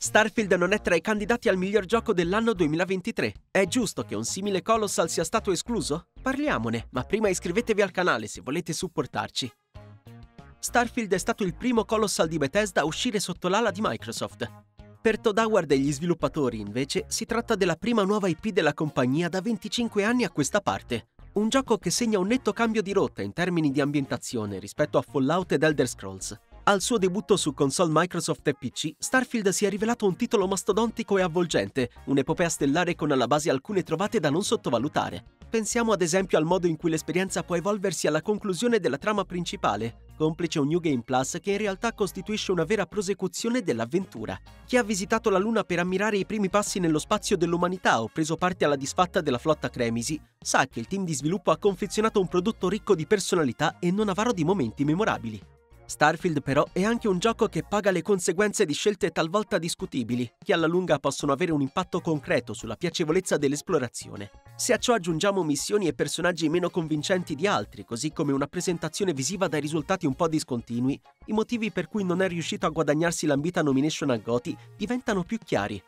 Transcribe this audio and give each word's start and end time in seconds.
Starfield 0.00 0.52
non 0.52 0.72
è 0.72 0.80
tra 0.80 0.94
i 0.94 1.00
candidati 1.00 1.48
al 1.48 1.56
miglior 1.56 1.84
gioco 1.84 2.12
dell'anno 2.12 2.52
2023. 2.52 3.34
È 3.50 3.64
giusto 3.66 4.04
che 4.04 4.14
un 4.14 4.24
simile 4.24 4.62
Colossal 4.62 5.10
sia 5.10 5.24
stato 5.24 5.50
escluso? 5.50 6.06
Parliamone, 6.22 6.86
ma 6.90 7.02
prima 7.02 7.28
iscrivetevi 7.28 7.82
al 7.82 7.90
canale 7.90 8.28
se 8.28 8.40
volete 8.40 8.72
supportarci. 8.72 9.50
Starfield 10.60 11.12
è 11.12 11.18
stato 11.18 11.42
il 11.42 11.56
primo 11.56 11.84
Colossal 11.84 12.28
di 12.28 12.38
Bethesda 12.38 12.82
a 12.82 12.84
uscire 12.84 13.18
sotto 13.18 13.48
l'ala 13.48 13.72
di 13.72 13.80
Microsoft. 13.82 14.48
Per 15.00 15.18
Todd 15.18 15.38
Howard 15.38 15.72
e 15.72 15.78
gli 15.78 15.92
sviluppatori, 15.92 16.60
invece, 16.60 17.04
si 17.08 17.24
tratta 17.24 17.56
della 17.56 17.74
prima 17.74 18.04
nuova 18.04 18.28
IP 18.28 18.50
della 18.50 18.74
compagnia 18.74 19.28
da 19.28 19.40
25 19.40 20.04
anni 20.04 20.22
a 20.22 20.30
questa 20.30 20.60
parte. 20.60 21.08
Un 21.32 21.48
gioco 21.48 21.76
che 21.76 21.90
segna 21.90 22.20
un 22.20 22.28
netto 22.28 22.52
cambio 22.52 22.82
di 22.82 22.92
rotta 22.92 23.22
in 23.22 23.32
termini 23.32 23.72
di 23.72 23.80
ambientazione 23.80 24.60
rispetto 24.60 24.96
a 24.96 25.02
Fallout 25.02 25.52
ed 25.52 25.64
Elder 25.64 25.88
Scrolls. 25.88 26.38
Al 26.68 26.82
suo 26.82 26.98
debutto 26.98 27.38
su 27.38 27.54
console 27.54 27.90
Microsoft 27.90 28.46
e 28.46 28.52
PC, 28.52 28.92
Starfield 28.98 29.48
si 29.48 29.64
è 29.64 29.70
rivelato 29.70 30.04
un 30.04 30.16
titolo 30.16 30.46
mastodontico 30.46 31.16
e 31.16 31.22
avvolgente, 31.22 31.88
un'epopea 32.04 32.48
stellare 32.50 32.94
con 32.94 33.10
alla 33.10 33.26
base 33.26 33.48
alcune 33.48 33.82
trovate 33.82 34.20
da 34.20 34.28
non 34.28 34.44
sottovalutare. 34.44 35.24
Pensiamo 35.48 35.92
ad 35.92 36.02
esempio 36.02 36.36
al 36.36 36.44
modo 36.44 36.66
in 36.66 36.76
cui 36.76 36.90
l'esperienza 36.90 37.42
può 37.42 37.56
evolversi 37.56 38.06
alla 38.06 38.20
conclusione 38.20 38.80
della 38.80 38.98
trama 38.98 39.24
principale, 39.24 40.00
complice 40.18 40.58
un 40.58 40.68
New 40.68 40.78
Game 40.78 41.00
Plus 41.00 41.38
che 41.40 41.52
in 41.52 41.56
realtà 41.56 41.94
costituisce 41.94 42.52
una 42.52 42.64
vera 42.64 42.84
prosecuzione 42.84 43.62
dell'avventura. 43.62 44.38
Chi 44.66 44.76
ha 44.76 44.82
visitato 44.82 45.30
la 45.30 45.38
Luna 45.38 45.64
per 45.64 45.78
ammirare 45.78 46.18
i 46.18 46.26
primi 46.26 46.50
passi 46.50 46.80
nello 46.80 46.98
spazio 46.98 47.38
dell'umanità 47.38 48.02
o 48.02 48.10
preso 48.12 48.36
parte 48.36 48.66
alla 48.66 48.76
disfatta 48.76 49.22
della 49.22 49.38
flotta 49.38 49.70
Cremisi, 49.70 50.20
sa 50.38 50.66
che 50.66 50.80
il 50.80 50.86
team 50.86 51.06
di 51.06 51.14
sviluppo 51.14 51.50
ha 51.50 51.56
confezionato 51.56 52.20
un 52.20 52.28
prodotto 52.28 52.68
ricco 52.68 52.94
di 52.94 53.06
personalità 53.06 53.78
e 53.78 53.90
non 53.90 54.10
avaro 54.10 54.34
di 54.34 54.44
momenti 54.44 54.84
memorabili. 54.84 55.56
Starfield 55.88 56.42
però 56.42 56.66
è 56.70 56.84
anche 56.84 57.08
un 57.08 57.18
gioco 57.18 57.46
che 57.46 57.62
paga 57.62 57.90
le 57.90 58.02
conseguenze 58.02 58.66
di 58.66 58.74
scelte 58.74 59.10
talvolta 59.10 59.56
discutibili, 59.56 60.30
che 60.44 60.52
alla 60.52 60.66
lunga 60.66 60.98
possono 60.98 61.32
avere 61.32 61.50
un 61.50 61.62
impatto 61.62 62.02
concreto 62.02 62.52
sulla 62.52 62.76
piacevolezza 62.76 63.38
dell'esplorazione. 63.38 64.30
Se 64.54 64.74
a 64.74 64.76
ciò 64.76 64.92
aggiungiamo 64.92 65.42
missioni 65.42 65.88
e 65.88 65.94
personaggi 65.94 66.50
meno 66.50 66.68
convincenti 66.68 67.34
di 67.34 67.46
altri, 67.46 67.86
così 67.86 68.12
come 68.12 68.32
una 68.32 68.46
presentazione 68.46 69.14
visiva 69.14 69.48
dai 69.48 69.62
risultati 69.62 70.04
un 70.04 70.14
po' 70.14 70.28
discontinui, 70.28 71.00
i 71.24 71.32
motivi 71.32 71.72
per 71.72 71.88
cui 71.88 72.04
non 72.04 72.20
è 72.20 72.28
riuscito 72.28 72.66
a 72.66 72.70
guadagnarsi 72.70 73.24
l'ambita 73.24 73.62
nomination 73.62 74.10
a 74.10 74.18
Goti 74.18 74.54
diventano 74.76 75.24
più 75.24 75.38
chiari. 75.38 75.82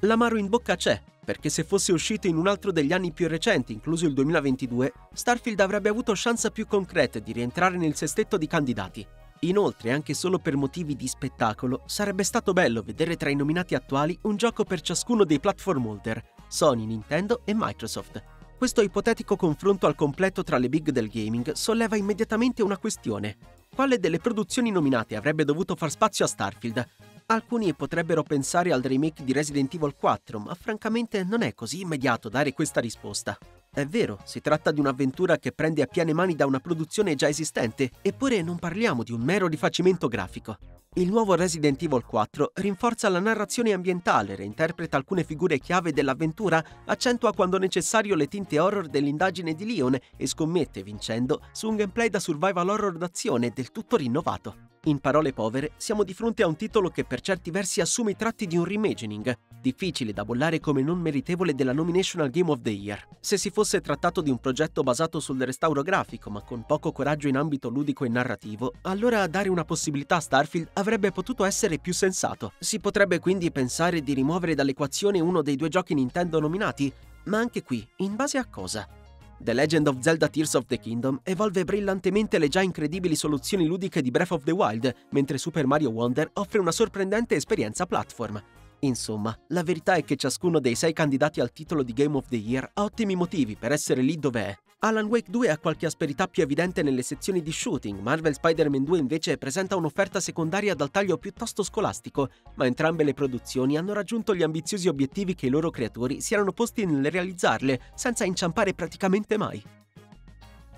L'amaro 0.00 0.36
in 0.36 0.48
bocca 0.48 0.74
c'è, 0.74 1.00
perché 1.30 1.48
se 1.48 1.62
fosse 1.62 1.92
uscito 1.92 2.26
in 2.26 2.36
un 2.36 2.48
altro 2.48 2.72
degli 2.72 2.92
anni 2.92 3.12
più 3.12 3.28
recenti, 3.28 3.72
incluso 3.72 4.04
il 4.04 4.14
2022, 4.14 4.92
Starfield 5.12 5.60
avrebbe 5.60 5.88
avuto 5.88 6.12
chance 6.16 6.50
più 6.50 6.66
concrete 6.66 7.22
di 7.22 7.30
rientrare 7.30 7.76
nel 7.76 7.94
sestetto 7.94 8.36
di 8.36 8.48
candidati. 8.48 9.06
Inoltre, 9.42 9.92
anche 9.92 10.12
solo 10.12 10.40
per 10.40 10.56
motivi 10.56 10.96
di 10.96 11.06
spettacolo, 11.06 11.82
sarebbe 11.86 12.24
stato 12.24 12.52
bello 12.52 12.82
vedere 12.82 13.14
tra 13.14 13.30
i 13.30 13.36
nominati 13.36 13.76
attuali 13.76 14.18
un 14.22 14.34
gioco 14.34 14.64
per 14.64 14.80
ciascuno 14.80 15.22
dei 15.22 15.38
platform 15.38 15.86
holder, 15.86 16.20
Sony, 16.48 16.84
Nintendo 16.84 17.42
e 17.44 17.54
Microsoft. 17.54 18.39
Questo 18.60 18.82
ipotetico 18.82 19.36
confronto 19.36 19.86
al 19.86 19.94
completo 19.94 20.42
tra 20.42 20.58
le 20.58 20.68
big 20.68 20.90
del 20.90 21.08
gaming 21.08 21.52
solleva 21.52 21.96
immediatamente 21.96 22.62
una 22.62 22.76
questione. 22.76 23.38
Quale 23.74 23.98
delle 23.98 24.18
produzioni 24.18 24.70
nominate 24.70 25.16
avrebbe 25.16 25.46
dovuto 25.46 25.74
far 25.74 25.90
spazio 25.90 26.26
a 26.26 26.28
Starfield, 26.28 26.86
Alcuni 27.24 27.72
potrebbero 27.74 28.22
pensare 28.22 28.72
al 28.72 28.82
remake 28.82 29.24
di 29.24 29.32
Resident 29.32 29.72
Evil 29.72 29.94
4, 29.96 30.40
ma 30.40 30.54
francamente 30.54 31.22
non 31.24 31.40
è 31.40 31.54
così 31.54 31.80
immediato 31.80 32.28
dare 32.28 32.52
questa 32.52 32.80
risposta. 32.80 33.38
È 33.72 33.86
vero, 33.86 34.18
si 34.24 34.42
tratta 34.42 34.72
di 34.72 34.80
un'avventura 34.80 35.38
che 35.38 35.52
prende 35.52 35.80
a 35.80 35.86
piene 35.86 36.12
mani 36.12 36.34
da 36.34 36.44
una 36.44 36.58
produzione 36.58 37.14
già 37.14 37.28
esistente, 37.28 37.92
eppure 38.02 38.42
non 38.42 38.58
parliamo 38.58 39.04
di 39.04 39.12
un 39.12 39.22
mero 39.22 39.46
rifacimento 39.46 40.08
grafico. 40.08 40.79
Il 40.96 41.08
nuovo 41.08 41.36
Resident 41.36 41.80
Evil 41.82 42.04
4 42.04 42.50
rinforza 42.54 43.08
la 43.08 43.20
narrazione 43.20 43.72
ambientale, 43.72 44.34
reinterpreta 44.34 44.96
alcune 44.96 45.22
figure 45.22 45.60
chiave 45.60 45.92
dell'avventura, 45.92 46.64
accentua 46.86 47.32
quando 47.32 47.58
necessario 47.58 48.16
le 48.16 48.26
tinte 48.26 48.58
horror 48.58 48.88
dell'indagine 48.88 49.54
di 49.54 49.72
Leon 49.72 49.96
e 50.16 50.26
scommette, 50.26 50.82
vincendo, 50.82 51.42
su 51.52 51.68
un 51.68 51.76
gameplay 51.76 52.08
da 52.08 52.18
survival 52.18 52.68
horror 52.68 52.96
d'azione 52.96 53.52
del 53.54 53.70
tutto 53.70 53.94
rinnovato. 53.94 54.69
In 54.84 54.98
parole 54.98 55.34
povere, 55.34 55.72
siamo 55.76 56.04
di 56.04 56.14
fronte 56.14 56.42
a 56.42 56.46
un 56.46 56.56
titolo 56.56 56.88
che 56.88 57.04
per 57.04 57.20
certi 57.20 57.50
versi 57.50 57.82
assume 57.82 58.12
i 58.12 58.16
tratti 58.16 58.46
di 58.46 58.56
un 58.56 58.64
reimagining, 58.64 59.36
difficile 59.60 60.14
da 60.14 60.24
bollare 60.24 60.58
come 60.58 60.80
non 60.80 60.98
meritevole 60.98 61.54
della 61.54 61.74
nomination 61.74 62.22
al 62.22 62.30
Game 62.30 62.50
of 62.50 62.62
the 62.62 62.70
Year. 62.70 63.06
Se 63.20 63.36
si 63.36 63.50
fosse 63.50 63.82
trattato 63.82 64.22
di 64.22 64.30
un 64.30 64.38
progetto 64.38 64.82
basato 64.82 65.20
sul 65.20 65.38
restauro 65.38 65.82
grafico 65.82 66.30
ma 66.30 66.40
con 66.40 66.64
poco 66.64 66.92
coraggio 66.92 67.28
in 67.28 67.36
ambito 67.36 67.68
ludico 67.68 68.06
e 68.06 68.08
narrativo, 68.08 68.72
allora 68.82 69.26
dare 69.26 69.50
una 69.50 69.66
possibilità 69.66 70.16
a 70.16 70.20
Starfield 70.20 70.70
avrebbe 70.72 71.12
potuto 71.12 71.44
essere 71.44 71.78
più 71.78 71.92
sensato. 71.92 72.52
Si 72.58 72.80
potrebbe 72.80 73.18
quindi 73.18 73.52
pensare 73.52 74.00
di 74.00 74.14
rimuovere 74.14 74.54
dall'equazione 74.54 75.20
uno 75.20 75.42
dei 75.42 75.56
due 75.56 75.68
giochi 75.68 75.92
Nintendo 75.92 76.40
nominati, 76.40 76.90
ma 77.24 77.36
anche 77.36 77.62
qui, 77.62 77.86
in 77.96 78.16
base 78.16 78.38
a 78.38 78.46
cosa? 78.46 78.88
The 79.42 79.54
Legend 79.54 79.86
of 79.86 80.00
Zelda 80.00 80.28
Tears 80.28 80.52
of 80.52 80.66
the 80.66 80.78
Kingdom 80.78 81.18
evolve 81.22 81.64
brillantemente 81.64 82.36
le 82.36 82.48
già 82.48 82.60
incredibili 82.60 83.14
soluzioni 83.14 83.64
ludiche 83.64 84.02
di 84.02 84.10
Breath 84.10 84.32
of 84.32 84.44
the 84.44 84.50
Wild, 84.50 84.94
mentre 85.12 85.38
Super 85.38 85.66
Mario 85.66 85.88
Wonder 85.88 86.28
offre 86.34 86.58
una 86.58 86.72
sorprendente 86.72 87.36
esperienza 87.36 87.86
platform. 87.86 88.42
Insomma, 88.80 89.34
la 89.48 89.62
verità 89.62 89.94
è 89.94 90.04
che 90.04 90.16
ciascuno 90.16 90.60
dei 90.60 90.74
sei 90.74 90.92
candidati 90.92 91.40
al 91.40 91.52
titolo 91.52 91.82
di 91.82 91.94
Game 91.94 92.16
of 92.16 92.28
the 92.28 92.36
Year 92.36 92.70
ha 92.74 92.82
ottimi 92.82 93.14
motivi 93.14 93.56
per 93.56 93.72
essere 93.72 94.02
lì 94.02 94.18
dove 94.18 94.40
è. 94.42 94.69
Alan 94.82 95.08
Wake 95.08 95.30
2 95.30 95.50
ha 95.50 95.58
qualche 95.58 95.84
asperità 95.84 96.26
più 96.26 96.42
evidente 96.42 96.82
nelle 96.82 97.02
sezioni 97.02 97.42
di 97.42 97.52
shooting, 97.52 98.00
Marvel 98.00 98.32
Spider-Man 98.32 98.84
2 98.84 98.98
invece 98.98 99.36
presenta 99.36 99.76
un'offerta 99.76 100.20
secondaria 100.20 100.74
dal 100.74 100.90
taglio 100.90 101.18
piuttosto 101.18 101.62
scolastico, 101.62 102.30
ma 102.54 102.64
entrambe 102.64 103.04
le 103.04 103.12
produzioni 103.12 103.76
hanno 103.76 103.92
raggiunto 103.92 104.34
gli 104.34 104.42
ambiziosi 104.42 104.88
obiettivi 104.88 105.34
che 105.34 105.44
i 105.44 105.50
loro 105.50 105.68
creatori 105.68 106.22
si 106.22 106.32
erano 106.32 106.52
posti 106.52 106.86
nel 106.86 107.10
realizzarle, 107.10 107.78
senza 107.94 108.24
inciampare 108.24 108.72
praticamente 108.72 109.36
mai. 109.36 109.62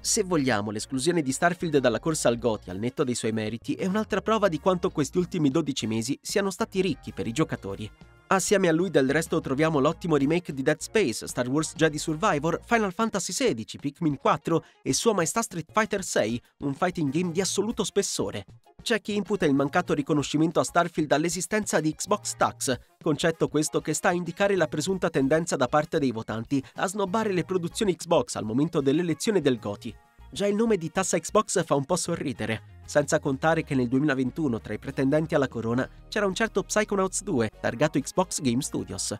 Se 0.00 0.24
vogliamo, 0.24 0.72
l'esclusione 0.72 1.22
di 1.22 1.30
Starfield 1.30 1.78
dalla 1.78 2.00
corsa 2.00 2.28
al 2.28 2.38
GOTY 2.38 2.70
al 2.70 2.80
netto 2.80 3.04
dei 3.04 3.14
suoi 3.14 3.30
meriti 3.30 3.74
è 3.74 3.86
un'altra 3.86 4.20
prova 4.20 4.48
di 4.48 4.58
quanto 4.58 4.90
questi 4.90 5.18
ultimi 5.18 5.50
12 5.50 5.86
mesi 5.86 6.18
siano 6.20 6.50
stati 6.50 6.80
ricchi 6.80 7.12
per 7.12 7.28
i 7.28 7.32
giocatori. 7.32 7.88
Assieme 8.26 8.68
a 8.68 8.72
lui 8.72 8.90
del 8.90 9.10
resto 9.10 9.38
troviamo 9.40 9.80
l'ottimo 9.80 10.16
remake 10.16 10.54
di 10.54 10.62
Dead 10.62 10.80
Space, 10.80 11.26
Star 11.26 11.46
Wars 11.46 11.74
Jedi 11.74 11.98
Survivor, 11.98 12.58
Final 12.64 12.92
Fantasy 12.92 13.32
XVI, 13.32 13.78
Pikmin 13.78 14.16
4 14.16 14.64
e 14.82 14.94
Sua 14.94 15.12
Maestà 15.12 15.42
Street 15.42 15.70
Fighter 15.70 16.02
VI, 16.02 16.40
un 16.60 16.74
fighting 16.74 17.12
game 17.12 17.32
di 17.32 17.42
assoluto 17.42 17.84
spessore. 17.84 18.46
C'è 18.82 19.00
chi 19.02 19.14
imputa 19.14 19.44
il 19.44 19.54
mancato 19.54 19.92
riconoscimento 19.92 20.58
a 20.58 20.64
Starfield 20.64 21.12
all'esistenza 21.12 21.80
di 21.80 21.94
Xbox 21.94 22.34
Tax, 22.36 22.78
concetto 23.00 23.48
questo 23.48 23.80
che 23.80 23.92
sta 23.92 24.08
a 24.08 24.14
indicare 24.14 24.56
la 24.56 24.68
presunta 24.68 25.10
tendenza 25.10 25.56
da 25.56 25.68
parte 25.68 25.98
dei 25.98 26.10
votanti 26.10 26.64
a 26.76 26.86
snobbare 26.86 27.32
le 27.32 27.44
produzioni 27.44 27.94
Xbox 27.94 28.36
al 28.36 28.44
momento 28.44 28.80
dell'elezione 28.80 29.42
del 29.42 29.58
GOTY. 29.58 29.94
Già 30.30 30.46
il 30.46 30.54
nome 30.54 30.76
di 30.76 30.90
tassa 30.90 31.18
Xbox 31.18 31.64
fa 31.64 31.74
un 31.76 31.84
po' 31.84 31.96
sorridere, 31.96 32.73
senza 32.84 33.18
contare 33.18 33.64
che 33.64 33.74
nel 33.74 33.88
2021 33.88 34.60
tra 34.60 34.74
i 34.74 34.78
pretendenti 34.78 35.34
alla 35.34 35.48
corona 35.48 35.88
c'era 36.08 36.26
un 36.26 36.34
certo 36.34 36.62
Psychonauts 36.62 37.22
2, 37.22 37.50
targato 37.60 37.98
Xbox 37.98 38.40
Game 38.40 38.62
Studios. 38.62 39.14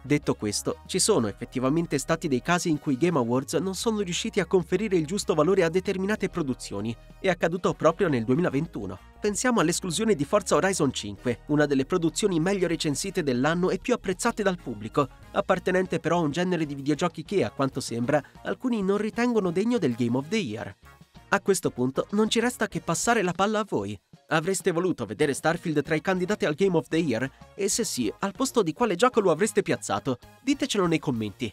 Detto 0.00 0.34
questo, 0.34 0.78
ci 0.86 0.98
sono 0.98 1.26
effettivamente 1.26 1.98
stati 1.98 2.28
dei 2.28 2.40
casi 2.40 2.70
in 2.70 2.78
cui 2.78 2.94
i 2.94 2.96
Game 2.96 3.18
Awards 3.18 3.54
non 3.54 3.74
sono 3.74 4.00
riusciti 4.00 4.40
a 4.40 4.46
conferire 4.46 4.96
il 4.96 5.04
giusto 5.04 5.34
valore 5.34 5.64
a 5.64 5.68
determinate 5.68 6.28
produzioni. 6.30 6.96
È 7.20 7.28
accaduto 7.28 7.74
proprio 7.74 8.08
nel 8.08 8.24
2021. 8.24 8.98
Pensiamo 9.20 9.60
all'esclusione 9.60 10.14
di 10.14 10.24
Forza 10.24 10.54
Horizon 10.54 10.92
5, 10.92 11.40
una 11.48 11.66
delle 11.66 11.84
produzioni 11.84 12.38
meglio 12.38 12.68
recensite 12.68 13.22
dell'anno 13.22 13.70
e 13.70 13.78
più 13.80 13.92
apprezzate 13.92 14.42
dal 14.42 14.56
pubblico, 14.62 15.08
appartenente 15.32 15.98
però 15.98 16.18
a 16.18 16.22
un 16.22 16.30
genere 16.30 16.64
di 16.64 16.76
videogiochi 16.76 17.24
che, 17.24 17.44
a 17.44 17.50
quanto 17.50 17.80
sembra, 17.80 18.22
alcuni 18.44 18.82
non 18.82 18.96
ritengono 18.96 19.50
degno 19.50 19.78
del 19.78 19.94
Game 19.94 20.16
of 20.16 20.28
the 20.28 20.36
Year. 20.36 20.74
A 21.30 21.42
questo 21.42 21.70
punto 21.70 22.06
non 22.12 22.30
ci 22.30 22.40
resta 22.40 22.68
che 22.68 22.80
passare 22.80 23.22
la 23.22 23.32
palla 23.32 23.58
a 23.58 23.66
voi. 23.68 23.98
Avreste 24.28 24.70
voluto 24.70 25.04
vedere 25.04 25.34
Starfield 25.34 25.82
tra 25.82 25.94
i 25.94 26.00
candidati 26.00 26.46
al 26.46 26.54
Game 26.54 26.74
of 26.74 26.88
the 26.88 26.96
Year? 26.96 27.30
E 27.54 27.68
se 27.68 27.84
sì, 27.84 28.10
al 28.20 28.32
posto 28.32 28.62
di 28.62 28.72
quale 28.72 28.94
gioco 28.94 29.20
lo 29.20 29.30
avreste 29.30 29.60
piazzato? 29.60 30.18
Ditecelo 30.42 30.86
nei 30.86 30.98
commenti. 30.98 31.52